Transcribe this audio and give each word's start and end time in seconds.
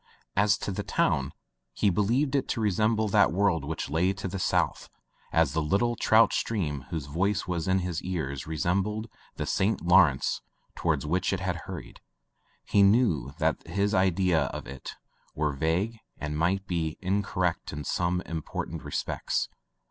As 0.35 0.57
to 0.57 0.71
the 0.71 0.81
town 0.81 1.31
he 1.73 1.91
believed 1.91 2.33
it 2.33 2.47
to 2.47 2.59
resemble 2.59 3.07
that 3.09 3.31
world 3.31 3.63
which 3.63 3.87
lay 3.87 4.13
to 4.13 4.27
the 4.27 4.39
south 4.39 4.89
as 5.31 5.53
the 5.53 5.61
little 5.61 5.95
trout 5.95 6.33
stream 6.33 6.87
whose 6.89 7.05
voice 7.05 7.47
was 7.47 7.67
in 7.67 7.77
his 7.85 8.01
ears 8.01 8.47
re 8.47 8.57
sembled 8.57 9.05
the 9.35 9.45
St. 9.45 9.79
Lawrence 9.85 10.41
toward 10.75 11.03
which 11.03 11.31
it 11.31 11.41
hurried. 11.41 12.01
He 12.65 12.81
knew 12.81 13.35
that 13.37 13.61
his 13.67 13.93
ideas 13.93 14.49
of 14.51 14.65
it 14.65 14.95
were 15.35 15.53
vague 15.53 15.99
and 16.17 16.35
might 16.35 16.65
be 16.65 16.97
incorrect 16.99 17.71
in 17.71 17.83
some 17.83 18.23
im 18.25 18.41
portant 18.41 18.81
respects. 18.83 19.49